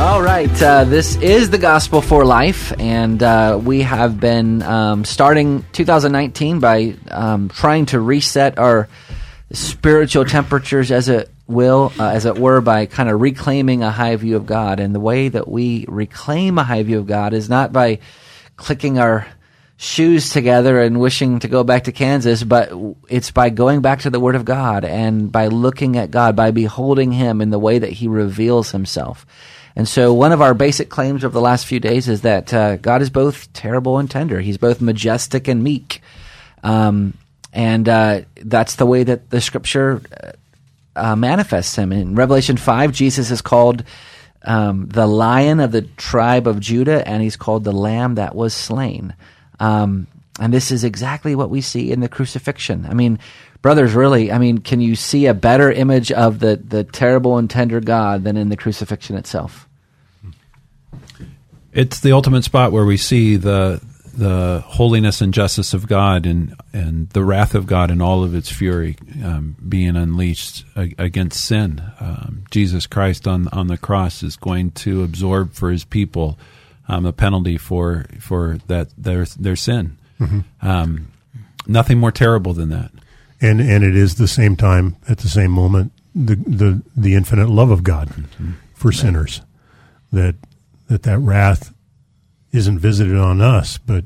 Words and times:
All 0.00 0.22
right, 0.22 0.62
uh, 0.62 0.84
this 0.84 1.16
is 1.16 1.50
the 1.50 1.58
Gospel 1.58 2.00
for 2.00 2.24
Life, 2.24 2.72
and 2.80 3.22
uh, 3.22 3.60
we 3.62 3.82
have 3.82 4.18
been 4.18 4.62
um, 4.62 5.04
starting 5.04 5.62
2019 5.72 6.58
by 6.58 6.94
um, 7.10 7.50
trying 7.50 7.84
to 7.86 8.00
reset 8.00 8.58
our 8.58 8.88
spiritual 9.52 10.24
temperatures, 10.24 10.90
as 10.90 11.10
it 11.10 11.30
will, 11.46 11.92
uh, 11.98 12.08
as 12.08 12.24
it 12.24 12.38
were, 12.38 12.62
by 12.62 12.86
kind 12.86 13.10
of 13.10 13.20
reclaiming 13.20 13.82
a 13.82 13.90
high 13.90 14.16
view 14.16 14.36
of 14.36 14.46
God. 14.46 14.80
And 14.80 14.94
the 14.94 15.00
way 15.00 15.28
that 15.28 15.46
we 15.46 15.84
reclaim 15.86 16.56
a 16.56 16.64
high 16.64 16.82
view 16.82 17.00
of 17.00 17.06
God 17.06 17.34
is 17.34 17.50
not 17.50 17.70
by 17.70 17.98
clicking 18.56 18.98
our 18.98 19.26
shoes 19.76 20.30
together 20.30 20.80
and 20.80 20.98
wishing 20.98 21.40
to 21.40 21.48
go 21.48 21.62
back 21.62 21.84
to 21.84 21.92
Kansas, 21.92 22.42
but 22.42 22.72
it's 23.10 23.32
by 23.32 23.50
going 23.50 23.82
back 23.82 24.00
to 24.00 24.10
the 24.10 24.18
Word 24.18 24.34
of 24.34 24.46
God 24.46 24.86
and 24.86 25.30
by 25.30 25.48
looking 25.48 25.98
at 25.98 26.10
God, 26.10 26.36
by 26.36 26.52
beholding 26.52 27.12
Him 27.12 27.42
in 27.42 27.50
the 27.50 27.58
way 27.58 27.78
that 27.78 27.92
He 27.92 28.08
reveals 28.08 28.70
Himself. 28.70 29.26
And 29.76 29.88
so, 29.88 30.12
one 30.12 30.32
of 30.32 30.42
our 30.42 30.54
basic 30.54 30.88
claims 30.88 31.24
of 31.24 31.32
the 31.32 31.40
last 31.40 31.66
few 31.66 31.80
days 31.80 32.08
is 32.08 32.22
that 32.22 32.52
uh, 32.52 32.76
God 32.76 33.02
is 33.02 33.10
both 33.10 33.52
terrible 33.52 33.98
and 33.98 34.10
tender. 34.10 34.40
He's 34.40 34.58
both 34.58 34.80
majestic 34.80 35.48
and 35.48 35.62
meek. 35.62 36.02
Um, 36.62 37.14
and 37.52 37.88
uh, 37.88 38.22
that's 38.36 38.76
the 38.76 38.86
way 38.86 39.02
that 39.04 39.30
the 39.30 39.40
scripture 39.40 40.02
uh, 40.94 41.16
manifests 41.16 41.76
him. 41.76 41.92
In 41.92 42.14
Revelation 42.14 42.56
5, 42.56 42.92
Jesus 42.92 43.30
is 43.30 43.40
called 43.40 43.84
um, 44.42 44.88
the 44.88 45.06
lion 45.06 45.60
of 45.60 45.72
the 45.72 45.82
tribe 45.82 46.46
of 46.46 46.60
Judah, 46.60 47.06
and 47.06 47.22
he's 47.22 47.36
called 47.36 47.64
the 47.64 47.72
lamb 47.72 48.16
that 48.16 48.34
was 48.34 48.54
slain. 48.54 49.14
Um, 49.58 50.06
and 50.38 50.52
this 50.52 50.70
is 50.70 50.84
exactly 50.84 51.34
what 51.34 51.50
we 51.50 51.60
see 51.60 51.90
in 51.90 52.00
the 52.00 52.08
crucifixion. 52.08 52.86
I 52.86 52.94
mean, 52.94 53.18
brothers, 53.62 53.94
really, 53.94 54.32
I 54.32 54.38
mean, 54.38 54.58
can 54.58 54.80
you 54.80 54.96
see 54.96 55.26
a 55.26 55.34
better 55.34 55.70
image 55.70 56.12
of 56.12 56.38
the, 56.38 56.56
the 56.56 56.84
terrible 56.84 57.38
and 57.38 57.48
tender 57.48 57.80
God 57.80 58.24
than 58.24 58.36
in 58.36 58.48
the 58.48 58.56
crucifixion 58.56 59.16
itself? 59.16 59.68
It's 61.72 62.00
the 62.00 62.12
ultimate 62.12 62.44
spot 62.44 62.72
where 62.72 62.84
we 62.84 62.96
see 62.96 63.36
the 63.36 63.80
the 64.12 64.62
holiness 64.66 65.20
and 65.20 65.32
justice 65.32 65.72
of 65.72 65.86
God 65.86 66.26
and 66.26 66.54
and 66.72 67.08
the 67.10 67.22
wrath 67.22 67.54
of 67.54 67.66
God 67.66 67.92
and 67.92 68.02
all 68.02 68.24
of 68.24 68.34
its 68.34 68.50
fury 68.50 68.96
um, 69.24 69.56
being 69.68 69.96
unleashed 69.96 70.64
against 70.74 71.44
sin. 71.44 71.80
Um, 72.00 72.44
Jesus 72.50 72.88
Christ 72.88 73.28
on 73.28 73.46
on 73.48 73.68
the 73.68 73.78
cross 73.78 74.24
is 74.24 74.36
going 74.36 74.72
to 74.72 75.04
absorb 75.04 75.52
for 75.52 75.70
His 75.70 75.84
people 75.84 76.38
um, 76.88 77.04
the 77.04 77.12
penalty 77.12 77.56
for 77.56 78.06
for 78.18 78.58
that 78.66 78.88
their 78.98 79.24
their 79.24 79.56
sin. 79.56 79.96
Mm-hmm. 80.20 80.40
Um, 80.60 81.12
nothing 81.66 81.98
more 81.98 82.12
terrible 82.12 82.52
than 82.52 82.70
that. 82.70 82.90
And 83.40 83.60
and 83.60 83.82
it 83.82 83.96
is 83.96 84.16
the 84.16 84.28
same 84.28 84.56
time 84.56 84.96
at 85.08 85.18
the 85.18 85.28
same 85.28 85.50
moment 85.50 85.92
the 86.14 86.36
the 86.36 86.82
the 86.96 87.14
infinite 87.14 87.48
love 87.48 87.70
of 87.70 87.82
God 87.82 88.08
mm-hmm. 88.08 88.52
for 88.74 88.92
sinners 88.92 89.42
that 90.12 90.34
that 90.88 91.04
that 91.04 91.18
wrath 91.18 91.72
isn't 92.52 92.78
visited 92.78 93.16
on 93.16 93.40
us, 93.40 93.78
but 93.78 94.04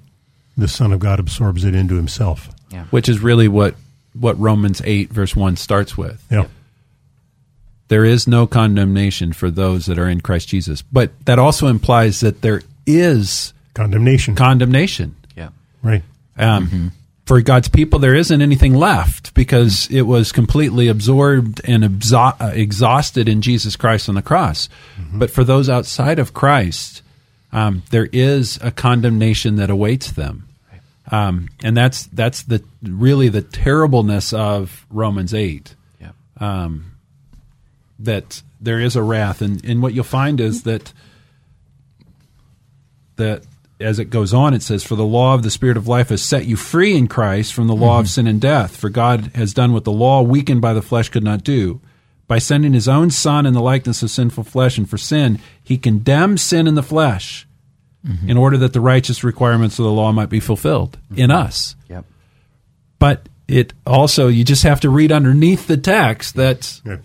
the 0.57 0.69
Son 0.69 0.93
of 0.93 1.01
God 1.01 1.19
absorbs 1.19 1.65
it 1.65 1.75
into 1.75 1.97
Himself. 1.97 2.51
Yeah. 2.71 2.85
Which 2.87 3.09
is 3.09 3.21
really 3.21 3.49
what 3.49 3.75
what 4.13 4.39
Romans 4.39 4.83
eight 4.85 5.11
verse 5.11 5.35
one 5.35 5.57
starts 5.57 5.97
with. 5.97 6.25
Yeah. 6.31 6.47
There 7.89 8.05
is 8.05 8.27
no 8.27 8.47
condemnation 8.47 9.33
for 9.33 9.51
those 9.51 9.87
that 9.87 9.99
are 9.99 10.09
in 10.09 10.21
Christ 10.21 10.49
Jesus, 10.49 10.83
but 10.83 11.13
that 11.27 11.39
also 11.39 11.67
implies 11.67 12.21
that 12.21 12.41
there 12.41 12.63
is 12.87 13.53
condemnation. 13.75 14.35
Condemnation. 14.35 15.17
Yeah. 15.37 15.51
Right. 15.83 16.03
Um, 16.37 16.67
mm-hmm. 16.67 16.89
For 17.25 17.41
God's 17.41 17.69
people, 17.69 17.99
there 17.99 18.15
isn't 18.15 18.43
anything 18.43 18.75
left 18.75 19.33
because 19.33 19.89
it 19.91 20.03
was 20.03 20.31
completely 20.31 20.89
absorbed 20.89 21.61
and 21.65 21.83
exha- 21.83 22.39
uh, 22.41 22.53
exhausted 22.53 23.29
in 23.29 23.41
Jesus 23.41 23.77
Christ 23.77 24.09
on 24.09 24.15
the 24.15 24.23
cross. 24.23 24.69
Mm-hmm. 24.99 25.19
But 25.21 25.31
for 25.31 25.43
those 25.43 25.71
outside 25.71 26.19
of 26.19 26.35
Christ, 26.35 27.03
um, 27.51 27.83
there 27.91 28.09
is 28.13 28.59
a 28.61 28.71
condemnation 28.71 29.57
that 29.57 29.71
awaits 29.71 30.13
them. 30.13 30.49
Um, 31.11 31.51
and 31.63 31.77
that's 31.77 32.07
that's 32.07 32.43
the 32.43 32.65
really 32.83 33.29
the 33.29 33.43
terribleness 33.43 34.33
of 34.33 34.87
Romans 34.91 35.35
eight. 35.35 35.75
Yeah. 36.01 36.13
Um, 36.41 36.93
that 37.99 38.43
there 38.61 38.81
is 38.81 38.97
a 38.97 39.03
wrath, 39.03 39.43
and, 39.43 39.63
and 39.65 39.83
what 39.83 39.93
you'll 39.93 40.05
find 40.05 40.41
is 40.41 40.63
that 40.63 40.93
that 43.17 43.45
as 43.81 43.99
it 43.99 44.11
goes 44.11 44.33
on, 44.33 44.55
it 44.55 44.63
says, 44.63 44.85
"For 44.85 44.97
the 44.97 45.05
law 45.05 45.35
of 45.35 45.43
the 45.43 45.51
Spirit 45.51 45.77
of 45.77 45.89
life 45.89 46.09
has 46.11 46.23
set 46.23 46.47
you 46.47 46.57
free 46.57 46.97
in 46.97 47.09
Christ 47.09 47.53
from 47.53 47.67
the 47.67 47.75
law 47.75 47.95
mm-hmm. 47.95 48.01
of 48.01 48.09
sin 48.09 48.27
and 48.27 48.41
death. 48.41 48.77
For 48.77 48.89
God 48.89 49.33
has 49.35 49.55
done 49.55 49.73
what 49.73 49.85
the 49.85 49.93
law, 49.93 50.23
weakened 50.23 50.61
by 50.61 50.75
the 50.75 50.83
flesh, 50.83 51.09
could 51.09 51.25
not 51.25 51.45
do." 51.45 51.81
by 52.27 52.39
sending 52.39 52.73
his 52.73 52.89
own 52.89 53.11
son 53.11 53.47
in 53.47 53.55
the 53.55 53.61
likeness 53.61 54.03
of 54.03 54.11
sinful 54.11 54.45
flesh 54.45 54.79
and 54.79 54.89
for 54.89 54.99
sin 54.99 55.39
he 55.63 55.77
condemned 55.77 56.41
sin 56.41 56.67
in 56.67 56.75
the 56.75 56.83
flesh 56.83 57.47
mm-hmm. 58.07 58.29
in 58.29 58.37
order 58.37 58.57
that 58.57 58.73
the 58.73 58.81
righteous 58.81 59.25
requirements 59.25 59.79
of 59.79 59.85
the 59.85 59.93
law 59.93 60.13
might 60.13 60.31
be 60.31 60.41
fulfilled 60.41 60.99
mm-hmm. 61.05 61.23
in 61.23 61.31
us 61.31 61.77
yep. 61.89 62.05
but 62.99 63.29
it 63.47 63.73
also 63.87 64.29
you 64.29 64.45
just 64.45 64.63
have 64.63 64.81
to 64.81 64.91
read 64.91 65.13
underneath 65.13 65.67
the 65.67 65.77
text 65.77 66.37
that 66.37 66.81
yeah. 66.85 66.97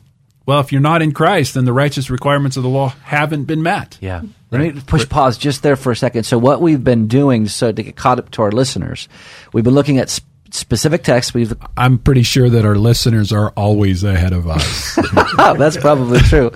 Well 0.50 0.60
if 0.60 0.72
you're 0.72 0.82
not 0.82 1.02
in 1.02 1.12
christ 1.12 1.54
then 1.54 1.66
the 1.66 1.74
righteous 1.74 2.10
requirements 2.10 2.58
of 2.58 2.64
the 2.64 2.70
law 2.70 2.90
haven't 3.04 3.46
been 3.46 3.62
met 3.62 3.98
yeah 4.02 4.22
let 4.52 4.62
me 4.62 4.82
push 4.88 5.08
pause 5.08 5.38
just 5.38 5.62
there 5.64 5.76
for 5.76 5.92
a 5.92 5.96
second 5.96 6.24
so 6.24 6.38
what 6.38 6.62
we've 6.62 6.84
been 6.84 7.08
doing 7.08 7.48
so 7.48 7.72
to 7.72 7.84
get 7.84 7.96
caught 7.96 8.18
up 8.20 8.30
to 8.32 8.42
our 8.42 8.52
listeners 8.52 9.08
we've 9.54 9.64
been 9.64 9.76
looking 9.76 9.98
at 10.00 10.10
specific 10.52 11.04
texts. 11.04 11.34
We've 11.34 11.54
I'm 11.78 11.98
pretty 11.98 12.24
sure 12.24 12.50
that 12.50 12.66
our 12.66 12.76
listeners 12.76 13.32
are 13.32 13.50
always 13.52 14.04
ahead 14.04 14.34
of 14.34 14.48
us. 14.48 14.98
Oh, 15.42 15.56
that's 15.56 15.78
probably 15.78 16.20
true. 16.20 16.52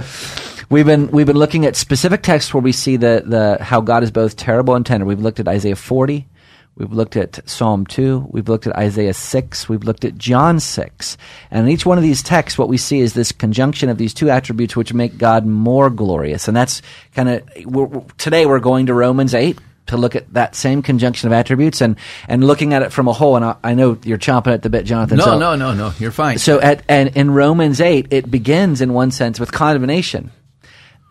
We've 0.70 0.86
been 0.86 1.10
we've 1.12 1.25
been 1.28 1.38
looking 1.38 1.66
at 1.66 1.75
specific 1.75 2.22
texts 2.22 2.54
where 2.54 2.62
we 2.62 2.72
see 2.72 2.98
the 2.98 3.24
the 3.25 3.64
how 3.64 3.81
God 3.81 4.04
is 4.04 4.12
both 4.12 4.36
terrible 4.36 4.75
and 4.75 4.86
tender. 4.86 5.06
We've 5.06 5.20
looked 5.20 5.40
at 5.40 5.48
Isaiah 5.48 5.75
40. 5.75 6.28
We've 6.75 6.91
looked 6.91 7.16
at 7.16 7.47
Psalm 7.47 7.85
2. 7.85 8.29
We've 8.31 8.50
looked 8.50 8.66
at 8.66 8.75
Isaiah 8.75 9.13
6. 9.13 9.69
We've 9.69 9.84
looked 9.84 10.06
at 10.06 10.17
John 10.17 10.59
6. 10.59 11.17
And 11.51 11.67
in 11.67 11.72
each 11.72 11.85
one 11.85 12.00
of 12.00 12.03
these 12.03 12.23
texts, 12.23 12.57
what 12.57 12.67
we 12.67 12.78
see 12.78 13.00
is 13.00 13.13
this 13.13 13.31
conjunction 13.31 13.89
of 13.89 14.00
these 14.00 14.13
two 14.13 14.29
attributes 14.29 14.75
which 14.75 14.94
make 14.94 15.17
God 15.17 15.45
more 15.45 15.91
glorious. 15.91 16.47
And 16.47 16.57
that's 16.57 16.81
kind 17.13 17.29
of, 17.29 18.17
today 18.17 18.47
we're 18.47 18.59
going 18.59 18.88
to 18.88 18.94
Romans 18.95 19.35
8 19.35 19.59
to 19.85 19.97
look 19.97 20.16
at 20.16 20.33
that 20.33 20.56
same 20.56 20.81
conjunction 20.81 21.28
of 21.28 21.33
attributes 21.33 21.81
and, 21.81 21.95
and 22.28 22.44
looking 22.44 22.73
at 22.73 22.81
it 22.81 22.91
from 22.91 23.07
a 23.07 23.13
whole. 23.13 23.35
And 23.35 23.45
I, 23.45 23.56
I 23.63 23.73
know 23.75 24.00
you're 24.03 24.17
chomping 24.17 24.53
at 24.53 24.63
the 24.63 24.69
bit, 24.69 24.85
Jonathan. 24.85 25.17
No, 25.17 25.25
so, 25.25 25.38
no, 25.38 25.56
no, 25.56 25.75
no. 25.75 25.94
You're 26.00 26.12
fine. 26.12 26.39
So 26.39 26.59
at, 26.59 26.81
and 26.89 27.16
in 27.16 27.29
Romans 27.29 27.81
8, 27.81 28.07
it 28.12 28.31
begins 28.31 28.81
in 28.81 28.94
one 28.94 29.12
sense 29.12 29.39
with 29.39 29.51
condemnation. 29.51 30.31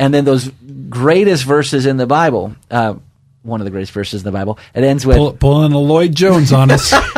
And 0.00 0.12
then 0.12 0.24
those 0.24 0.50
greatest 0.88 1.44
verses 1.44 1.86
in 1.86 1.98
the 1.98 2.06
Bible, 2.06 2.56
uh, 2.70 2.94
one 3.42 3.60
of 3.60 3.64
the 3.64 3.70
greatest 3.70 3.92
verses 3.92 4.22
in 4.22 4.24
the 4.24 4.32
Bible, 4.32 4.58
it 4.74 4.84
ends 4.84 5.04
with 5.04 5.16
Pull, 5.16 5.32
pulling 5.34 5.72
a 5.72 5.78
Lloyd 5.78 6.14
Jones 6.14 6.52
on 6.52 6.70
us. 6.70 6.92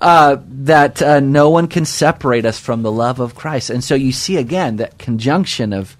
uh, 0.00 0.36
that 0.48 1.02
uh, 1.02 1.20
no 1.20 1.50
one 1.50 1.68
can 1.68 1.84
separate 1.84 2.46
us 2.46 2.58
from 2.58 2.82
the 2.82 2.92
love 2.92 3.20
of 3.20 3.34
Christ. 3.34 3.70
And 3.70 3.84
so 3.84 3.94
you 3.94 4.12
see 4.12 4.36
again 4.36 4.76
that 4.76 4.98
conjunction 4.98 5.72
of, 5.72 5.96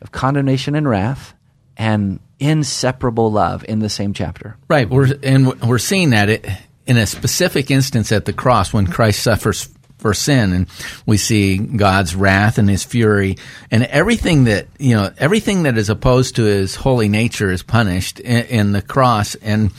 of 0.00 0.12
condemnation 0.12 0.74
and 0.74 0.88
wrath 0.88 1.34
and 1.76 2.20
inseparable 2.38 3.32
love 3.32 3.64
in 3.68 3.78
the 3.78 3.88
same 3.88 4.12
chapter. 4.12 4.56
Right. 4.68 4.88
We're, 4.88 5.14
and 5.22 5.60
we're 5.62 5.78
seeing 5.78 6.10
that 6.10 6.28
it, 6.28 6.46
in 6.86 6.96
a 6.96 7.06
specific 7.06 7.70
instance 7.70 8.12
at 8.12 8.24
the 8.24 8.32
cross 8.32 8.72
when 8.72 8.86
Christ 8.86 9.22
suffers 9.22 9.68
for 10.02 10.12
sin 10.12 10.52
and 10.52 10.66
we 11.06 11.16
see 11.16 11.56
God's 11.56 12.14
wrath 12.14 12.58
and 12.58 12.68
his 12.68 12.84
fury 12.84 13.38
and 13.70 13.84
everything 13.84 14.44
that 14.44 14.66
you 14.78 14.94
know 14.94 15.10
everything 15.16 15.62
that 15.62 15.78
is 15.78 15.88
opposed 15.88 16.36
to 16.36 16.42
his 16.42 16.74
holy 16.74 17.08
nature 17.08 17.50
is 17.50 17.62
punished 17.62 18.20
in, 18.20 18.44
in 18.46 18.72
the 18.72 18.82
cross 18.82 19.36
and 19.36 19.70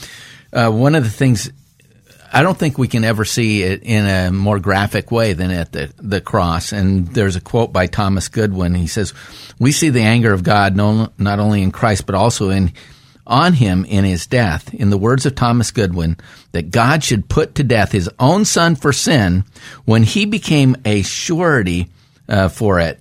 uh, 0.54 0.72
one 0.72 0.96
of 0.96 1.04
the 1.04 1.10
things 1.10 1.52
I 2.36 2.42
don't 2.42 2.58
think 2.58 2.80
we 2.80 2.88
can 2.88 3.04
ever 3.04 3.26
see 3.26 3.62
it 3.62 3.84
in 3.84 4.08
a 4.08 4.32
more 4.32 4.60
graphic 4.60 5.12
way 5.12 5.34
than 5.34 5.52
at 5.52 5.72
the, 5.72 5.94
the 5.98 6.20
cross. 6.20 6.72
And 6.72 7.08
there's 7.10 7.36
a 7.36 7.42
quote 7.42 7.72
by 7.72 7.86
Thomas 7.86 8.28
Goodwin. 8.28 8.74
He 8.74 8.88
says, 8.88 9.14
We 9.60 9.72
see 9.72 9.90
the 9.90 10.02
anger 10.02 10.34
of 10.34 10.42
God 10.42 10.76
no, 10.76 11.14
not 11.20 11.38
only 11.38 11.62
in 11.62 11.72
Christ, 11.72 12.08
but 12.08 12.16
also 12.16 12.50
in 12.50 12.74
on 13.26 13.54
him 13.54 13.86
in 13.86 14.04
his 14.04 14.28
death. 14.28 14.74
In 14.74 14.90
the 14.90 14.98
words 14.98 15.26
of 15.26 15.36
Thomas 15.36 15.72
Goodwin, 15.72 16.18
that 16.52 16.72
God 16.72 17.04
should 17.04 17.30
put 17.30 17.56
to 17.56 17.64
death 17.64 17.92
his 17.92 18.10
own 18.20 18.46
son 18.46 18.76
for 18.76 18.94
sin 18.94 19.46
when 19.86 20.04
he 20.04 20.26
became 20.26 20.76
a 20.86 21.02
surety 21.02 21.90
uh, 22.28 22.50
for 22.50 22.80
it 22.80 23.00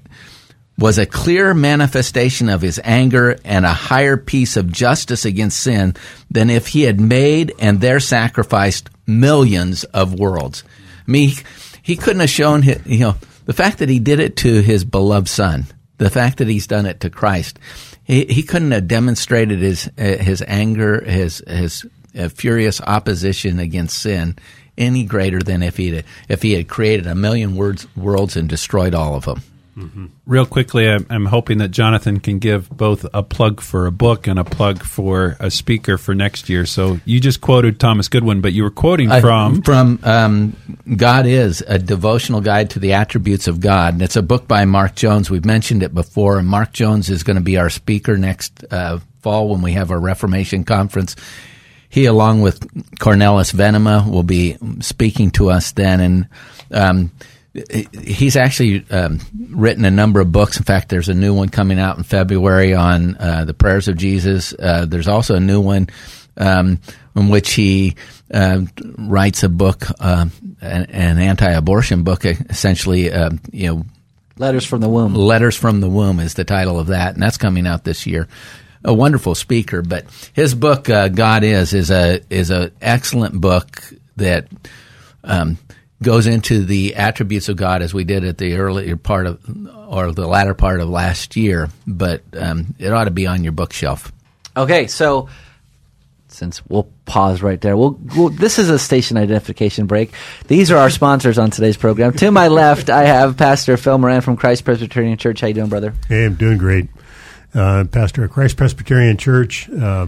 was 0.79 0.99
a 0.99 1.07
clear 1.07 1.55
manifestation 1.55 2.49
of 2.49 2.63
his 2.63 2.81
anger 2.83 3.39
and 3.45 3.65
a 3.65 3.73
higher 3.73 4.17
piece 4.17 4.57
of 4.57 4.73
justice 4.73 5.25
against 5.25 5.61
sin 5.61 5.95
than 6.31 6.51
if 6.51 6.69
he 6.69 6.83
had 6.83 6.99
made 7.01 7.55
and 7.59 7.81
there 7.81 8.01
sacrificed 8.01 8.91
millions 9.07 9.85
of 9.85 10.19
worlds. 10.19 10.65
I 11.07 11.11
mean, 11.11 11.29
he, 11.31 11.43
he 11.83 11.97
couldn't 11.97 12.21
have 12.21 12.31
shown, 12.31 12.63
his, 12.63 12.85
you 12.87 13.01
know, 13.01 13.17
the 13.45 13.53
fact 13.53 13.79
that 13.79 13.89
he 13.89 13.99
did 13.99 14.21
it 14.21 14.37
to 14.39 14.63
his 14.63 14.85
beloved 14.85 15.29
son, 15.29 15.67
the 16.03 16.11
fact 16.11 16.39
that 16.39 16.49
he's 16.49 16.67
done 16.67 16.87
it 16.87 17.01
to 17.01 17.11
Christ, 17.11 17.59
he, 18.05 18.25
he 18.25 18.43
couldn't 18.43 18.73
have 18.73 18.89
demonstrated 18.89 19.61
his 19.61 19.91
his 19.97 20.43
anger, 20.47 21.03
his 21.05 21.43
his 21.47 21.87
uh, 22.19 22.29
furious 22.29 22.81
opposition 22.81 23.59
against 23.59 23.99
sin 23.99 24.37
any 24.77 25.05
greater 25.05 25.39
than 25.39 25.63
if 25.63 25.77
he 25.77 26.03
if 26.29 26.43
he 26.43 26.53
had 26.53 26.69
created 26.69 27.07
a 27.07 27.15
million 27.15 27.57
words, 27.57 27.87
worlds 27.97 28.37
and 28.37 28.49
destroyed 28.49 28.95
all 28.95 29.15
of 29.15 29.25
them. 29.25 29.43
Mm-hmm. 29.77 30.07
Real 30.27 30.45
quickly, 30.45 30.87
I'm, 30.87 31.07
I'm, 31.09 31.25
hoping 31.25 31.59
that 31.59 31.69
Jonathan 31.69 32.21
can 32.21 32.39
give 32.39 32.69
both 32.69 33.07
a 33.15 33.23
plug 33.23 33.63
for 33.63 33.87
a 33.87 33.91
book 33.91 34.27
and 34.27 34.39
a 34.39 34.45
plug 34.45 34.83
for 34.83 35.35
a 35.41 35.51
speaker 35.51 35.97
for 35.97 36.15
next 36.15 36.51
year. 36.51 36.67
So 36.67 37.01
you 37.07 37.21
just 37.21 37.41
quoted 37.41 37.81
Thomas 37.81 38.09
Goodwin, 38.09 38.43
but 38.43 38.53
you 38.53 38.65
were 38.65 38.71
quoting 38.71 39.09
from 39.23 39.61
uh, 39.61 39.63
from 39.65 39.99
um, 40.03 40.57
God 40.95 41.25
is 41.25 41.65
a 41.67 41.79
devotional 41.79 42.43
guide 42.43 42.69
to 42.71 42.81
the 42.81 42.93
attributes 42.93 43.49
of 43.49 43.61
God. 43.61 43.95
And 43.95 44.03
it's 44.03 44.17
a 44.17 44.23
book 44.23 44.47
by 44.47 44.67
Mark 44.67 44.95
Jones. 44.95 45.31
We've 45.31 45.45
mentioned 45.45 45.83
it 45.83 45.95
before, 45.95 46.39
and 46.39 46.47
Mark 46.47 46.75
Jones 46.75 47.09
is 47.09 47.23
going 47.23 47.37
to 47.37 47.43
be 47.43 47.57
our 47.57 47.71
speaker 47.71 48.19
next 48.19 48.65
uh, 48.71 48.99
fall 49.23 49.49
when 49.49 49.63
we 49.63 49.73
have 49.73 49.91
our 49.91 50.01
Reformation 50.01 50.65
conference. 50.65 51.17
He, 51.89 52.05
along 52.05 52.43
with 52.43 52.61
Cornelis 52.97 53.55
Venema, 53.55 54.07
will 54.11 54.23
be 54.23 54.59
speaking 54.81 55.31
to 55.33 55.51
us 55.51 55.73
then, 55.73 56.01
and. 56.01 56.29
Um, 56.71 57.11
he's 57.55 58.37
actually 58.37 58.85
um, 58.91 59.21
written 59.51 59.85
a 59.85 59.91
number 59.91 60.21
of 60.21 60.33
books. 60.33 60.57
In 60.57 60.65
fact, 60.65 60.89
there's 60.89 61.09
a 61.09 61.15
new 61.15 61.35
one 61.35 61.51
coming 61.51 61.79
out 61.79 61.99
in 61.99 62.03
February 62.03 62.75
on 62.75 63.17
uh, 63.19 63.45
the 63.45 63.55
prayers 63.55 63.89
of 63.89 63.97
Jesus. 63.97 64.55
Uh, 64.59 64.87
there's 64.87 65.09
also 65.09 65.35
a 65.35 65.41
new 65.41 65.61
one 65.61 65.89
um, 66.39 66.81
in 67.15 67.29
which 67.29 67.53
he 67.53 67.95
uh, 68.33 68.63
writes 68.97 69.43
a 69.43 69.51
book, 69.51 69.85
uh, 70.01 70.27
an, 70.63 70.85
an, 70.87 71.19
anti-abortion 71.19 72.05
book, 72.05 72.25
essentially. 72.25 73.13
Uh, 73.13 73.31
you 73.53 73.69
know, 73.69 73.85
letters 74.39 74.65
from 74.65 74.81
the 74.81 74.89
womb. 74.89 75.15
Letters 75.15 75.57
from 75.57 75.81
the 75.81 75.91
womb 75.91 76.21
is 76.21 76.35
the 76.35 76.45
title 76.45 76.81
of 76.81 76.87
that, 76.87 77.15
and 77.15 77.23
that's 77.23 77.37
coming 77.37 77.67
out 77.67 77.85
this 77.85 78.07
year. 78.07 78.29
A 78.85 78.95
wonderful 78.95 79.35
speaker, 79.35 79.83
but 79.83 80.07
his 80.33 80.55
book 80.55 80.89
uh, 80.89 81.09
"God 81.09 81.45
Is" 81.45 81.75
is 81.75 81.91
a 81.91 82.21
is 82.31 82.51
an 82.51 82.73
excellent 82.81 83.41
book 83.41 83.83
that. 84.17 84.49
Um, 85.25 85.59
goes 86.03 86.27
into 86.27 86.65
the 86.65 86.97
attributes 86.97 87.49
of 87.49 87.57
God 87.57 87.83
as 87.83 87.95
we 87.95 88.05
did 88.05 88.25
at 88.25 88.39
the 88.39 88.57
earlier 88.57 88.97
part 88.97 89.27
of, 89.27 89.41
or 89.89 90.13
the 90.13 90.27
latter 90.27 90.55
part 90.55 90.81
of 90.81 90.89
last 90.89 91.37
year, 91.37 91.69
but 91.87 92.23
um, 92.37 92.75
it 92.79 92.93
ought 92.93 93.05
to 93.05 93.11
be 93.11 93.27
on 93.27 93.43
your 93.43 93.53
bookshelf. 93.53 94.13
Okay, 94.57 94.87
so 94.87 95.29
since 96.29 96.65
we'll 96.67 96.89
pause 97.05 97.43
right 97.43 97.61
there, 97.61 97.77
we'll, 97.77 97.99
we'll, 98.17 98.29
this 98.31 98.59
is 98.59 98.71
a 98.71 98.79
station 98.79 99.17
identification 99.17 99.87
break. 99.87 100.13
These 100.47 100.71
are 100.71 100.79
our 100.79 100.91
sponsors 100.91 101.39
on 101.39 101.51
today's 101.51 101.77
program. 101.77 102.13
To 102.15 102.31
my 102.31 102.49
left, 102.49 102.91
I 102.91 103.05
have 103.05 103.37
Pastor 103.37 103.77
Phil 103.77 103.99
Moran 103.99 104.21
from 104.21 104.37
Christ 104.37 104.65
Presbyterian 104.65 105.17
Church. 105.19 105.41
How 105.41 105.49
you 105.49 105.55
doing, 105.55 105.69
brother? 105.69 105.95
Hey, 106.09 106.27
I'm 106.27 106.35
doing 106.35 106.59
great. 106.59 106.89
Uh, 107.55 107.85
Pastor 107.85 108.25
at 108.25 108.31
Christ 108.31 108.57
Presbyterian 108.57 109.19
Church, 109.19 109.69
uh, 109.71 110.07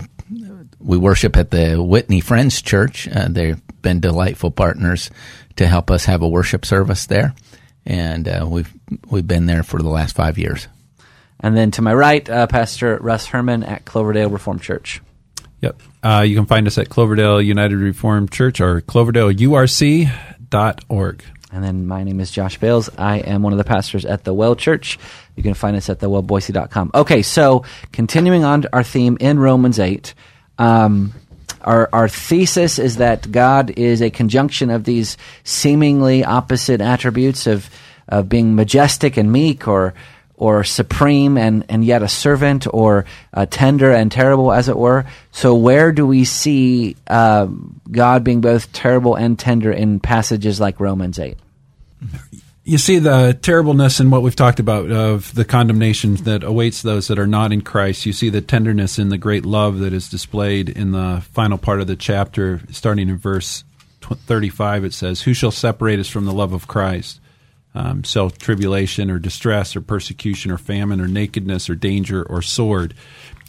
we 0.79 0.99
worship 0.99 1.37
at 1.37 1.51
the 1.51 1.83
Whitney 1.83 2.21
Friends 2.21 2.61
Church. 2.61 3.09
Uh, 3.09 3.29
they've 3.29 3.61
been 3.83 4.01
delightful 4.01 4.51
partners 4.51 5.11
to 5.57 5.67
help 5.67 5.91
us 5.91 6.05
have 6.07 6.23
a 6.23 6.29
worship 6.29 6.65
service 6.65 7.05
there, 7.07 7.35
and 7.85 8.29
uh, 8.29 8.47
we've 8.49 8.73
we've 9.11 9.27
been 9.27 9.47
there 9.47 9.63
for 9.63 9.81
the 9.81 9.89
last 9.89 10.15
five 10.15 10.39
years. 10.39 10.69
And 11.41 11.57
then 11.57 11.73
to 11.73 11.83
my 11.83 11.93
right, 11.93 12.31
uh, 12.31 12.47
Pastor 12.47 12.99
Russ 12.99 13.27
Herman 13.27 13.65
at 13.65 13.85
Cloverdale 13.85 14.31
Reformed 14.31 14.63
Church. 14.63 15.01
Yep. 15.61 15.83
Uh, 16.03 16.25
you 16.27 16.35
can 16.37 16.47
find 16.47 16.67
us 16.67 16.79
at 16.79 16.89
Cloverdale 16.89 17.43
United 17.43 17.77
Reformed 17.77 18.33
Church 18.33 18.61
or 18.61 18.81
cloverdaleurc.org. 18.81 21.25
And 21.53 21.63
then 21.63 21.87
my 21.87 22.03
name 22.03 22.19
is 22.19 22.31
Josh 22.31 22.59
Bales. 22.59 22.89
I 22.97 23.19
am 23.19 23.43
one 23.43 23.53
of 23.53 23.59
the 23.59 23.65
pastors 23.65 24.07
at 24.07 24.25
the 24.25 24.33
Well 24.33 24.57
Church. 24.57 24.99
You 25.37 25.43
can 25.43 25.55
find 25.55 25.77
us 25.77 25.91
at 25.91 25.99
thewellboise.com. 25.99 26.93
Okay, 26.95 27.23
so 27.23 27.65
continuing 27.93 28.45
on 28.45 28.65
our 28.73 28.83
theme 28.83 29.19
in 29.21 29.39
Romans 29.39 29.79
8. 29.79 30.15
Um, 30.59 31.13
our, 31.65 31.89
our 31.93 32.09
thesis 32.09 32.79
is 32.79 32.97
that 32.97 33.31
God 33.31 33.71
is 33.71 34.03
a 34.03 34.11
conjunction 34.11 34.71
of 34.71 34.85
these 34.85 35.17
seemingly 35.45 36.25
opposite 36.25 36.81
attributes 36.81 37.47
of, 37.47 37.71
of 38.09 38.29
being 38.29 38.55
majestic 38.55 39.17
and 39.17 39.33
meek 39.33 39.67
or, 39.69 39.95
or 40.37 40.65
supreme 40.65 41.39
and, 41.39 41.65
and 41.69 41.85
yet 41.85 42.03
a 42.03 42.09
servant 42.09 42.67
or 42.73 43.05
uh, 43.33 43.47
tender 43.47 43.93
and 43.93 44.11
terrible, 44.11 44.53
as 44.53 44.69
it 44.69 44.77
were. 44.77 45.07
So, 45.31 45.55
where 45.55 45.93
do 45.93 46.07
we 46.07 46.25
see 46.25 46.97
uh, 47.07 47.47
God 47.91 48.25
being 48.25 48.41
both 48.41 48.73
terrible 48.73 49.15
and 49.15 49.39
tender 49.39 49.71
in 49.71 50.01
passages 50.01 50.61
like 50.61 50.81
Romans 50.81 51.19
8? 51.19 51.39
you 52.65 52.79
see 52.79 52.99
the 52.99 53.37
terribleness 53.43 53.99
in 53.99 54.11
what 54.11 54.23
we've 54.23 54.37
talked 54.37 54.61
about 54.61 54.91
of 54.91 55.35
the 55.35 55.45
condemnation 55.45 56.15
that 56.17 56.45
awaits 56.45 56.83
those 56.83 57.09
that 57.09 57.19
are 57.19 57.27
not 57.27 57.53
in 57.53 57.61
Christ. 57.61 58.07
You 58.07 58.13
see 58.13 58.29
the 58.29 58.41
tenderness 58.41 58.99
in 58.99 59.09
the 59.09 59.19
great 59.19 59.45
love 59.45 59.81
that 59.81 59.93
is 59.93 60.09
displayed 60.09 60.69
in 60.69 60.93
the 60.93 61.25
final 61.33 61.59
part 61.59 61.81
of 61.81 61.89
the 61.89 61.97
chapter, 61.97 62.61
starting 62.71 63.09
in 63.09 63.19
verse 63.19 63.65
35. 64.01 64.85
It 64.85 64.95
says, 64.95 65.23
Who 65.23 65.35
shall 65.35 65.51
separate 65.51 65.99
us 65.99 66.09
from 66.09 66.25
the 66.25 66.33
love 66.33 66.53
of 66.53 66.69
Christ? 66.69 67.21
Um, 67.75 68.05
self 68.05 68.39
tribulation 68.39 69.11
or 69.11 69.19
distress 69.19 69.75
or 69.75 69.81
persecution 69.81 70.51
or 70.51 70.59
famine 70.59 71.01
or 71.01 71.09
nakedness 71.09 71.69
or 71.69 71.75
danger 71.75 72.23
or 72.23 72.43
sword. 72.43 72.95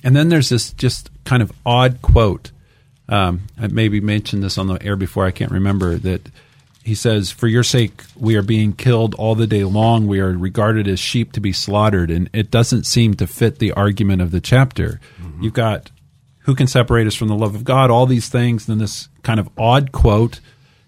And 0.03 0.15
then 0.15 0.29
there's 0.29 0.49
this 0.49 0.71
just 0.73 1.11
kind 1.23 1.43
of 1.43 1.51
odd 1.65 2.01
quote. 2.01 2.51
Um, 3.09 3.41
I 3.59 3.67
maybe 3.67 3.99
mentioned 3.99 4.41
this 4.41 4.57
on 4.57 4.67
the 4.67 4.81
air 4.81 4.95
before, 4.95 5.25
I 5.25 5.31
can't 5.31 5.51
remember, 5.51 5.97
that 5.97 6.31
he 6.83 6.95
says, 6.95 7.31
For 7.31 7.47
your 7.47 7.63
sake, 7.63 8.03
we 8.15 8.35
are 8.35 8.41
being 8.41 8.73
killed 8.73 9.15
all 9.15 9.35
the 9.35 9.47
day 9.47 9.63
long. 9.63 10.05
We 10.05 10.19
are 10.19 10.33
regarded 10.33 10.87
as 10.87 10.99
sheep 10.99 11.31
to 11.33 11.39
be 11.39 11.53
slaughtered. 11.53 12.11
And 12.11 12.29
it 12.33 12.51
doesn't 12.51 12.85
seem 12.85 13.13
to 13.15 13.27
fit 13.27 13.59
the 13.59 13.71
argument 13.71 14.21
of 14.21 14.31
the 14.31 14.41
chapter. 14.41 14.99
Mm-hmm. 15.21 15.43
You've 15.43 15.53
got, 15.53 15.91
Who 16.39 16.55
can 16.55 16.67
separate 16.67 17.07
us 17.07 17.15
from 17.15 17.29
the 17.29 17.35
love 17.35 17.55
of 17.55 17.63
God? 17.63 17.89
All 17.89 18.05
these 18.05 18.27
things, 18.27 18.65
then 18.65 18.79
this 18.79 19.07
kind 19.23 19.39
of 19.39 19.49
odd 19.57 19.93
quote. 19.93 20.41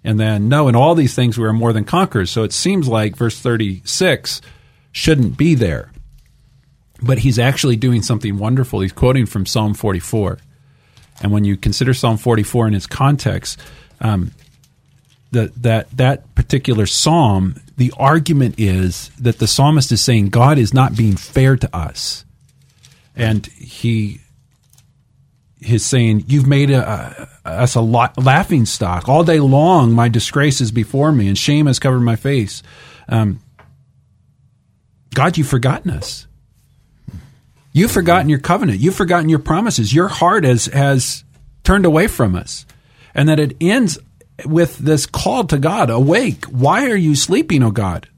And 0.04 0.20
then, 0.20 0.50
no, 0.50 0.68
in 0.68 0.75
all 0.75 0.96
these 0.96 1.16
things, 1.16 1.38
we 1.38 1.46
are 1.46 1.54
more 1.54 1.74
than 1.74 1.86
conquerors. 1.86 2.30
So 2.30 2.44
it 2.44 2.54
seems 2.54 2.88
like 2.88 3.16
verse 3.16 3.40
36 3.40 4.42
shouldn't 4.92 5.38
be 5.38 5.56
there. 5.56 5.92
But 7.02 7.20
he's 7.20 7.40
actually 7.40 7.75
doing 7.75 8.02
something 8.02 8.38
wonderful. 8.38 8.82
He's 8.82 8.94
quoting 8.94 9.25
from 9.25 9.46
Psalm 9.46 9.74
44. 9.74 10.40
And 11.22 11.32
when 11.32 11.46
you 11.46 11.56
consider 11.58 11.94
Psalm 11.94 12.18
44 12.18 12.68
in 12.68 12.74
its 12.74 12.86
context, 12.86 13.60
um, 14.02 14.32
that 15.36 15.62
that 15.62 15.92
that 15.92 16.36
particular 16.36 16.86
psalm, 16.86 17.56
the 17.77 17.94
argument 17.98 18.56
is 18.58 19.12
that 19.20 19.38
the 19.38 19.48
psalmist 19.48 19.92
is 19.92 20.01
saying 20.01 20.30
God 20.30 20.58
is 20.58 20.74
not 20.74 20.96
being 20.98 21.15
fair 21.15 21.56
to 21.56 21.75
us, 21.75 22.25
and 23.15 23.46
he 23.46 24.22
is 25.62 25.86
saying 25.86 26.25
you've 26.27 26.48
made 26.48 26.70
a, 26.70 27.30
a, 27.46 27.50
us 27.50 27.75
a 27.75 27.82
laughing 27.82 28.65
stock 28.65 29.08
all 29.10 29.24
day 29.24 29.39
long. 29.39 29.92
My 29.92 30.10
disgrace 30.10 30.62
is 30.62 30.72
before 30.72 31.12
me, 31.12 31.27
and 31.27 31.38
shame 31.38 31.68
has 31.68 31.80
covered 31.80 32.01
my 32.01 32.15
face. 32.15 32.63
Um, 33.08 33.39
God, 35.13 35.38
you've 35.38 35.48
forgotten 35.48 35.92
us. 35.92 36.27
You've 37.72 37.92
forgotten 37.92 38.30
your 38.30 38.39
covenant. 38.39 38.80
You've 38.80 38.96
forgotten 38.96 39.30
your 39.30 39.39
promises. 39.39 39.94
Your 39.94 40.08
heart 40.08 40.44
has 40.44 40.65
has 40.68 41.24
turned 41.63 41.86
away 41.86 42.08
from 42.08 42.36
us, 42.36 42.65
and 43.13 43.27
that 43.27 43.39
it 43.39 43.58
ends 43.60 43.98
with 44.46 44.77
this 44.77 45.06
call 45.06 45.46
to 45.46 45.58
God, 45.58 45.89
awake. 45.89 46.46
Why 46.46 46.89
are 46.89 46.96
you 46.96 47.15
sleeping, 47.15 47.63
O 47.63 47.72
God? 47.72 48.10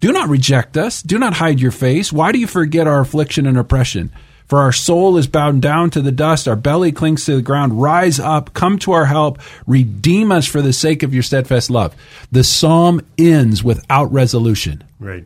Do 0.00 0.12
not 0.12 0.28
reject 0.28 0.76
us. 0.76 1.02
Do 1.02 1.18
not 1.18 1.34
hide 1.34 1.60
your 1.60 1.72
face. 1.72 2.12
Why 2.12 2.32
do 2.32 2.38
you 2.38 2.46
forget 2.46 2.86
our 2.86 3.00
affliction 3.00 3.46
and 3.46 3.58
oppression? 3.58 4.10
For 4.46 4.58
our 4.58 4.72
soul 4.72 5.16
is 5.16 5.28
bowed 5.28 5.60
down 5.60 5.90
to 5.90 6.02
the 6.02 6.10
dust, 6.10 6.48
our 6.48 6.56
belly 6.56 6.90
clings 6.90 7.24
to 7.26 7.36
the 7.36 7.42
ground. 7.42 7.80
Rise 7.80 8.18
up, 8.18 8.52
come 8.52 8.78
to 8.80 8.92
our 8.92 9.06
help, 9.06 9.38
redeem 9.66 10.32
us 10.32 10.46
for 10.46 10.60
the 10.60 10.72
sake 10.72 11.02
of 11.02 11.14
your 11.14 11.22
steadfast 11.22 11.70
love. 11.70 11.94
The 12.32 12.42
psalm 12.42 13.00
ends 13.16 13.62
without 13.62 14.12
resolution. 14.12 14.82
Right. 14.98 15.24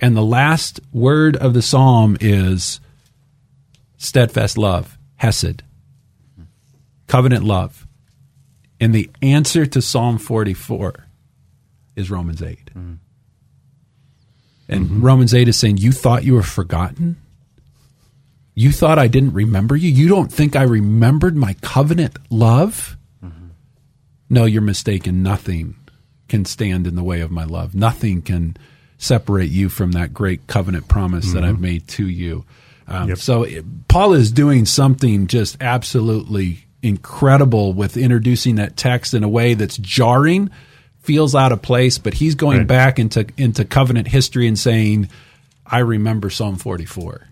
And 0.00 0.16
the 0.16 0.24
last 0.24 0.80
word 0.92 1.36
of 1.36 1.54
the 1.54 1.62
psalm 1.62 2.16
is 2.20 2.80
steadfast 3.98 4.58
love, 4.58 4.98
hesed, 5.16 5.62
covenant 7.06 7.44
love. 7.44 7.86
And 8.80 8.94
the 8.94 9.10
answer 9.22 9.66
to 9.66 9.82
Psalm 9.82 10.18
44 10.18 11.06
is 11.96 12.10
Romans 12.10 12.42
8. 12.42 12.66
Mm-hmm. 12.66 12.94
And 14.68 14.86
mm-hmm. 14.86 15.02
Romans 15.02 15.34
8 15.34 15.48
is 15.48 15.58
saying, 15.58 15.78
You 15.78 15.92
thought 15.92 16.24
you 16.24 16.34
were 16.34 16.42
forgotten? 16.42 17.16
You 18.54 18.72
thought 18.72 18.98
I 18.98 19.08
didn't 19.08 19.32
remember 19.32 19.76
you? 19.76 19.90
You 19.90 20.08
don't 20.08 20.32
think 20.32 20.56
I 20.56 20.62
remembered 20.62 21.36
my 21.36 21.54
covenant 21.60 22.18
love? 22.30 22.96
Mm-hmm. 23.24 23.48
No, 24.30 24.44
you're 24.44 24.62
mistaken. 24.62 25.22
Nothing 25.22 25.76
can 26.28 26.44
stand 26.44 26.86
in 26.86 26.94
the 26.94 27.04
way 27.04 27.20
of 27.20 27.30
my 27.30 27.44
love. 27.44 27.74
Nothing 27.74 28.20
can 28.20 28.56
separate 28.98 29.50
you 29.50 29.68
from 29.68 29.92
that 29.92 30.12
great 30.12 30.46
covenant 30.46 30.88
promise 30.88 31.26
mm-hmm. 31.26 31.36
that 31.36 31.44
I've 31.44 31.60
made 31.60 31.88
to 31.88 32.08
you. 32.08 32.44
Um, 32.86 33.10
yep. 33.10 33.18
So 33.18 33.46
Paul 33.88 34.14
is 34.14 34.32
doing 34.32 34.66
something 34.66 35.26
just 35.26 35.56
absolutely 35.60 36.67
incredible 36.82 37.72
with 37.72 37.96
introducing 37.96 38.56
that 38.56 38.76
text 38.76 39.14
in 39.14 39.24
a 39.24 39.28
way 39.28 39.54
that's 39.54 39.76
jarring, 39.78 40.50
feels 41.00 41.34
out 41.34 41.52
of 41.52 41.62
place, 41.62 41.98
but 41.98 42.14
he's 42.14 42.34
going 42.34 42.58
right. 42.58 42.66
back 42.66 42.98
into 42.98 43.26
into 43.36 43.64
covenant 43.64 44.08
history 44.08 44.46
and 44.46 44.58
saying, 44.58 45.08
"I 45.66 45.78
remember 45.78 46.30
Psalm 46.30 46.56
44." 46.56 47.28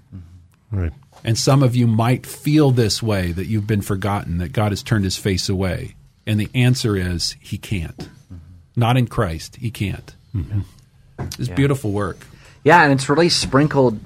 Right. 0.72 0.92
And 1.24 1.36
some 1.36 1.62
of 1.62 1.74
you 1.74 1.86
might 1.86 2.26
feel 2.26 2.70
this 2.70 3.02
way 3.02 3.32
that 3.32 3.46
you've 3.46 3.66
been 3.66 3.82
forgotten, 3.82 4.38
that 4.38 4.52
God 4.52 4.72
has 4.72 4.82
turned 4.82 5.04
his 5.04 5.16
face 5.16 5.48
away. 5.48 5.96
And 6.26 6.38
the 6.38 6.48
answer 6.54 6.96
is 6.96 7.36
he 7.40 7.58
can't. 7.58 7.98
Mm-hmm. 7.98 8.36
Not 8.76 8.96
in 8.96 9.06
Christ, 9.06 9.56
he 9.56 9.70
can't. 9.70 10.14
Mm-hmm. 10.34 10.60
It's 11.38 11.48
yeah. 11.48 11.54
beautiful 11.54 11.92
work. 11.92 12.26
Yeah, 12.62 12.82
and 12.82 12.92
it's 12.92 13.08
really 13.08 13.28
sprinkled. 13.28 13.98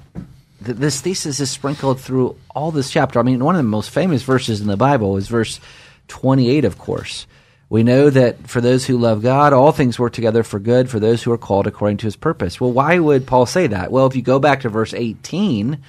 This 0.63 1.01
thesis 1.01 1.39
is 1.39 1.49
sprinkled 1.49 1.99
through 1.99 2.35
all 2.53 2.69
this 2.69 2.91
chapter. 2.91 3.19
I 3.19 3.23
mean, 3.23 3.43
one 3.43 3.55
of 3.55 3.59
the 3.59 3.63
most 3.63 3.89
famous 3.89 4.21
verses 4.21 4.61
in 4.61 4.67
the 4.67 4.77
Bible 4.77 5.17
is 5.17 5.27
verse 5.27 5.59
28, 6.07 6.65
of 6.65 6.77
course. 6.77 7.25
We 7.67 7.81
know 7.81 8.11
that 8.11 8.47
for 8.47 8.61
those 8.61 8.85
who 8.85 8.99
love 8.99 9.23
God, 9.23 9.53
all 9.53 9.71
things 9.71 9.97
work 9.97 10.13
together 10.13 10.43
for 10.43 10.59
good 10.59 10.87
for 10.87 10.99
those 10.99 11.23
who 11.23 11.31
are 11.31 11.37
called 11.37 11.65
according 11.65 11.97
to 11.97 12.05
his 12.05 12.15
purpose. 12.15 12.61
Well, 12.61 12.73
why 12.73 12.99
would 12.99 13.25
Paul 13.25 13.47
say 13.47 13.65
that? 13.67 13.91
Well, 13.91 14.05
if 14.05 14.15
you 14.15 14.21
go 14.21 14.37
back 14.37 14.61
to 14.61 14.69
verse 14.69 14.93
18, 14.93 15.81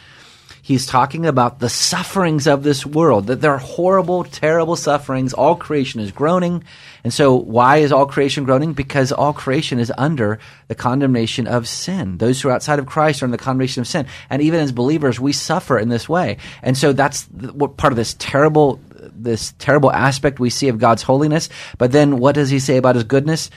he's 0.63 0.87
talking 0.87 1.27
about 1.27 1.59
the 1.59 1.69
sufferings 1.69 2.47
of 2.47 2.63
this 2.63 2.87
world, 2.87 3.27
that 3.27 3.41
they're 3.41 3.59
horrible, 3.59 4.25
terrible 4.25 4.77
sufferings. 4.77 5.35
All 5.35 5.57
creation 5.57 6.01
is 6.01 6.13
groaning. 6.13 6.65
And 7.03 7.13
so 7.13 7.35
why 7.35 7.79
is 7.79 7.93
all 7.93 8.07
creation 8.07 8.45
groaning? 8.45 8.73
Because 8.73 9.11
all 9.11 9.33
creation 9.33 9.81
is 9.81 9.93
under 9.99 10.39
the 10.69 10.77
condemnation 10.77 11.49
of 11.49 11.69
sin. 11.69 12.19
Those 12.19 12.41
who 12.41 12.49
are 12.49 12.53
outside 12.53 12.79
of 12.79 12.87
Christ 12.87 13.23
are 13.23 13.27
in 13.27 13.33
the 13.33 13.39
condemnation 13.39 13.81
of 13.81 13.89
sin. 13.89 14.07
And 14.31 14.41
even 14.41 14.61
as 14.61 14.73
believers, 14.73 15.19
we 15.19 15.33
suffer 15.33 15.79
in 15.79 15.89
this 15.89 16.09
way. 16.09 16.39
And 16.63 16.79
so 16.79 16.93
that's 16.93 17.25
what 17.25 17.77
part 17.77 17.93
of 17.93 17.97
this 17.97 18.15
terrible, 18.19 18.81
this 19.13 19.53
terrible 19.59 19.91
aspect 19.91 20.39
we 20.39 20.49
see 20.49 20.69
of 20.69 20.79
God's 20.79 21.03
holiness. 21.03 21.49
But 21.77 21.91
then 21.91 22.19
what 22.19 22.37
does 22.37 22.51
he 22.51 22.61
say 22.61 22.77
about 22.77 22.95
his 22.95 23.05
goodness? 23.05 23.51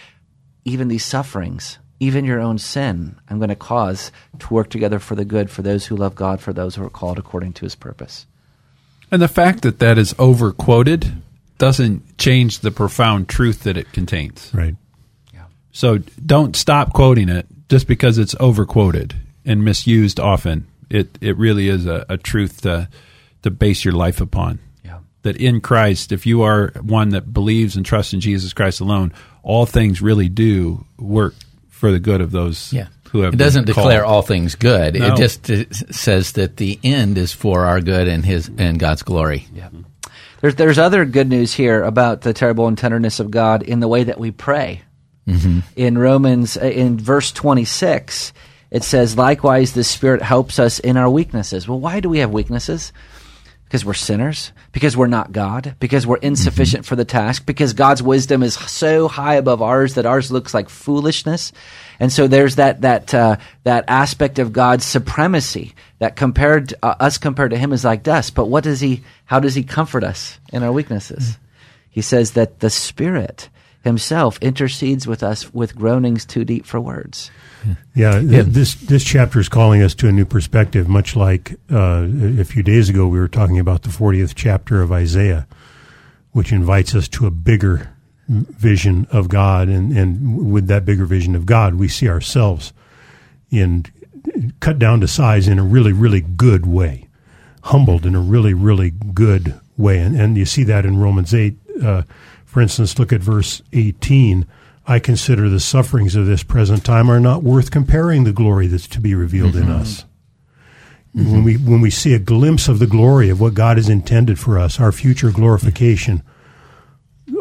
Even 0.66 0.88
these 0.88 1.06
sufferings 1.06 1.78
even 2.06 2.24
your 2.24 2.40
own 2.40 2.58
sin, 2.60 3.16
I'm 3.30 3.40
going 3.40 3.50
to 3.50 3.56
cause 3.56 4.12
to 4.40 4.54
work 4.54 4.70
together 4.70 5.00
for 5.00 5.16
the 5.16 5.26
good 5.26 5.50
for 5.50 5.64
those 5.64 5.86
who 5.88 5.96
love 5.96 6.14
God, 6.14 6.40
for 6.40 6.54
those 6.54 6.76
who 6.76 6.84
are 6.84 6.90
called 6.90 7.18
according 7.18 7.54
to 7.54 7.66
his 7.66 7.76
purpose. 7.76 8.28
And 9.12 9.22
the 9.22 9.28
fact 9.28 9.64
that 9.64 9.80
that 9.80 9.98
is 9.98 10.14
overquoted 10.20 11.22
doesn't 11.58 12.18
change 12.18 12.60
the 12.60 12.72
profound 12.72 13.28
truth 13.28 13.64
that 13.64 13.78
it 13.78 13.92
contains. 13.92 14.52
Right. 14.54 14.76
Yeah. 15.34 15.46
So 15.72 16.00
don't 16.24 16.56
stop 16.56 16.94
quoting 16.94 17.30
it 17.30 17.48
just 17.70 17.88
because 17.88 18.18
it's 18.18 18.36
overquoted 18.40 19.16
and 19.46 19.64
misused 19.64 20.20
often. 20.20 20.68
It 20.90 21.18
it 21.22 21.38
really 21.38 21.70
is 21.70 21.86
a, 21.86 22.06
a 22.08 22.18
truth 22.18 22.62
to 22.62 22.90
to 23.42 23.52
base 23.52 23.84
your 23.84 23.94
life 23.94 24.22
upon. 24.22 24.60
Yeah. 24.84 25.00
That 25.24 25.38
in 25.38 25.62
Christ, 25.62 26.12
if 26.12 26.26
you 26.26 26.44
are 26.44 26.72
one 26.82 27.10
that 27.10 27.34
believes 27.34 27.76
and 27.76 27.86
trusts 27.86 28.14
in 28.14 28.20
Jesus 28.20 28.54
Christ 28.54 28.80
alone, 28.80 29.14
all 29.44 29.66
things 29.66 30.02
really 30.02 30.30
do 30.30 30.86
work 30.98 31.34
for 31.76 31.92
the 31.92 32.00
good 32.00 32.22
of 32.22 32.32
those 32.32 32.72
yeah. 32.72 32.88
who 33.10 33.22
have. 33.22 33.34
It 33.34 33.38
doesn't 33.38 33.66
declare 33.66 34.02
called. 34.02 34.14
all 34.14 34.22
things 34.22 34.56
good. 34.56 34.96
No. 34.96 35.14
It 35.14 35.18
just 35.18 35.94
says 35.94 36.32
that 36.34 36.56
the 36.56 36.80
end 36.84 37.18
is 37.18 37.34
for 37.34 37.66
our 37.66 37.82
good 37.82 38.08
and 38.08 38.26
His 38.26 38.50
and 38.58 38.80
God's 38.80 39.04
glory. 39.04 39.46
Yeah. 39.54 39.70
There's 40.40 40.56
there's 40.56 40.78
other 40.78 41.04
good 41.04 41.28
news 41.28 41.54
here 41.54 41.84
about 41.84 42.22
the 42.22 42.34
terrible 42.34 42.68
and 42.68 42.78
tenderness 42.78 43.20
of 43.20 43.30
God 43.30 43.62
in 43.62 43.82
the 43.82 43.88
way 43.90 44.06
that 44.06 44.20
we 44.20 44.32
pray. 44.32 44.82
Mm-hmm. 45.28 45.60
In 45.76 45.98
Romans, 45.98 46.56
uh, 46.56 46.62
in 46.62 46.98
verse 46.98 47.32
26, 47.32 48.32
it 48.72 48.84
says, 48.84 49.18
"Likewise, 49.18 49.74
the 49.74 49.84
Spirit 49.84 50.22
helps 50.22 50.60
us 50.60 50.80
in 50.80 50.98
our 50.98 51.10
weaknesses." 51.10 51.68
Well, 51.68 51.80
why 51.80 52.00
do 52.00 52.10
we 52.10 52.20
have 52.20 52.32
weaknesses? 52.32 52.94
Because 53.66 53.84
we're 53.84 53.94
sinners, 53.94 54.52
because 54.72 54.96
we're 54.96 55.08
not 55.08 55.32
God, 55.32 55.76
because 55.80 56.06
we're 56.06 56.18
insufficient 56.18 56.84
mm-hmm. 56.84 56.90
for 56.90 56.96
the 56.96 57.06
task, 57.06 57.46
because 57.46 57.74
God's 57.74 58.02
wisdom 58.02 58.44
is 58.44 58.54
so 58.54 59.08
high 59.08 59.36
above 59.36 59.62
ours 59.62 59.96
that 59.96 60.06
ours 60.06 60.32
looks 60.32 60.54
like 60.54 60.70
foolishness. 60.70 61.52
And 62.00 62.12
so 62.12 62.28
there's 62.28 62.56
that 62.56 62.82
that 62.82 63.14
uh, 63.14 63.38
that 63.64 63.86
aspect 63.88 64.40
of 64.40 64.54
God's 64.54 64.86
supremacy 64.86 65.74
that 66.00 66.16
compared 66.16 66.74
uh, 66.84 66.96
us 67.00 67.18
compared 67.18 67.52
to 67.52 67.58
Him 67.58 67.74
is 67.74 67.84
like 67.84 68.04
dust. 68.04 68.36
But 68.36 68.48
what 68.48 68.64
does 68.64 68.80
He? 68.80 69.04
How 69.26 69.40
does 69.40 69.56
He 69.56 69.64
comfort 69.64 70.04
us 70.04 70.40
in 70.54 70.62
our 70.62 70.72
weaknesses? 70.72 71.32
Mm-hmm. 71.32 71.42
He 71.90 72.02
says 72.02 72.32
that 72.32 72.60
the 72.60 72.70
Spirit 72.70 73.50
Himself 73.86 74.40
intercedes 74.42 75.06
with 75.06 75.22
us 75.22 75.54
with 75.54 75.76
groanings 75.76 76.26
too 76.26 76.44
deep 76.44 76.66
for 76.66 76.82
words. 76.82 77.30
Yeah, 77.94 78.20
yeah, 78.20 78.42
this 78.44 78.74
this 78.74 79.04
chapter 79.04 79.40
is 79.40 79.48
calling 79.48 79.84
us 79.84 79.94
to 79.96 80.08
a 80.08 80.12
new 80.12 80.26
perspective. 80.26 80.90
Much 80.90 81.16
like 81.16 81.54
uh, 81.72 82.08
a 82.40 82.44
few 82.44 82.64
days 82.64 82.90
ago, 82.90 83.08
we 83.08 83.20
were 83.20 83.28
talking 83.28 83.60
about 83.60 83.84
the 83.84 83.90
40th 83.90 84.34
chapter 84.36 84.82
of 84.82 84.92
Isaiah, 84.92 85.48
which 86.32 86.52
invites 86.52 86.96
us 86.96 87.08
to 87.10 87.28
a 87.28 87.32
bigger 87.32 87.96
vision 88.28 89.08
of 89.12 89.30
God, 89.30 89.68
and 89.68 89.96
and 89.96 90.52
with 90.52 90.66
that 90.68 90.84
bigger 90.84 91.06
vision 91.06 91.36
of 91.36 91.46
God, 91.46 91.76
we 91.76 91.88
see 91.88 92.10
ourselves 92.10 92.74
in 93.52 93.86
cut 94.60 94.80
down 94.80 95.00
to 95.02 95.08
size 95.08 95.48
in 95.48 95.60
a 95.60 95.64
really 95.64 95.94
really 95.94 96.22
good 96.22 96.66
way, 96.66 97.08
humbled 97.66 98.04
in 98.04 98.16
a 98.16 98.20
really 98.20 98.56
really 98.56 98.90
good 99.14 99.60
way, 99.78 100.00
and 100.00 100.20
and 100.20 100.38
you 100.38 100.46
see 100.46 100.64
that 100.64 100.86
in 100.86 101.00
Romans 101.00 101.36
8. 101.36 101.56
Uh, 101.84 102.02
for 102.56 102.62
instance, 102.62 102.98
look 102.98 103.12
at 103.12 103.20
verse 103.20 103.62
18 103.74 104.48
I 104.88 105.00
consider 105.00 105.50
the 105.50 105.60
sufferings 105.60 106.16
of 106.16 106.26
this 106.26 106.42
present 106.42 106.86
time 106.86 107.12
are 107.12 107.20
not 107.20 107.44
worth 107.44 107.70
comparing 107.70 108.24
the 108.24 108.32
glory 108.32 108.68
that's 108.68 108.88
to 108.88 109.02
be 109.02 109.14
revealed 109.14 109.56
mm-hmm. 109.56 109.70
in 109.70 109.76
us. 109.76 110.06
Mm-hmm. 111.14 111.32
When 111.34 111.44
we 111.44 111.56
when 111.56 111.82
we 111.82 111.90
see 111.90 112.14
a 112.14 112.20
glimpse 112.20 112.70
of 112.70 112.80
the 112.80 112.88
glory 112.88 113.30
of 113.30 113.42
what 113.42 113.56
God 113.56 113.76
has 113.76 113.90
intended 113.90 114.40
for 114.40 114.58
us, 114.58 114.80
our 114.80 114.94
future 114.94 115.32
glorification, 115.32 116.24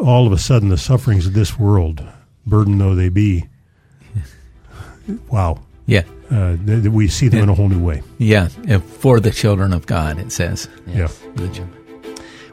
all 0.03 0.27
of 0.27 0.33
a 0.33 0.37
sudden 0.37 0.67
the 0.67 0.77
sufferings 0.77 1.25
of 1.25 1.31
this 1.31 1.57
world, 1.57 2.05
burden 2.45 2.77
though 2.77 2.93
they 2.93 3.07
be, 3.07 3.45
wow. 5.31 5.61
Yeah. 5.85 6.03
Uh, 6.29 6.57
th- 6.57 6.81
th- 6.81 6.87
we 6.87 7.07
see 7.07 7.29
them 7.29 7.43
in 7.43 7.47
a 7.47 7.55
whole 7.55 7.69
new 7.69 7.81
way. 7.81 8.03
Yeah, 8.17 8.49
for 8.99 9.21
the 9.21 9.31
children 9.31 9.71
of 9.71 9.85
God, 9.85 10.19
it 10.19 10.33
says. 10.33 10.67
Yeah. 10.85 11.07
yeah. 11.37 11.65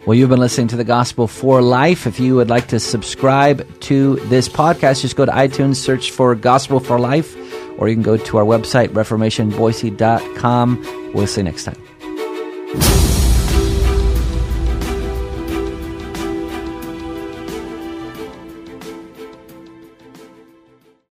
Well, 0.05 0.17
you've 0.17 0.31
been 0.31 0.41
listening 0.41 0.67
to 0.69 0.77
the 0.77 0.85
Gospel 0.85 1.29
for 1.29 1.63
Life. 1.63 2.09
If 2.09 2.19
you 2.19 2.35
would 2.35 2.51
like 2.51 2.67
to 2.69 2.81
subscribe 2.81 3.81
to 3.83 4.17
this 4.27 4.49
podcast, 4.49 5.03
just 5.03 5.15
go 5.15 5.25
to 5.25 5.31
iTunes, 5.31 5.77
search 5.77 6.11
for 6.11 6.35
Gospel 6.35 6.81
for 6.81 6.99
Life, 6.99 7.37
or 7.79 7.89
you 7.89 7.95
can 7.95 8.03
go 8.03 8.17
to 8.17 8.39
our 8.39 8.45
website, 8.45 8.89
reformationboise.com. 8.89 11.13
We'll 11.15 11.29
see 11.29 11.41
you 11.41 11.45
next 11.45 11.65
time. 11.65 13.02